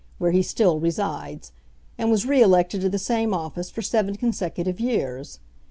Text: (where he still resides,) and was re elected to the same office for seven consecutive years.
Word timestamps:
(where 0.17 0.31
he 0.31 0.41
still 0.41 0.79
resides,) 0.79 1.51
and 1.95 2.09
was 2.09 2.25
re 2.25 2.41
elected 2.41 2.81
to 2.81 2.89
the 2.89 2.97
same 2.97 3.35
office 3.35 3.69
for 3.69 3.83
seven 3.83 4.15
consecutive 4.15 4.79
years. 4.79 5.37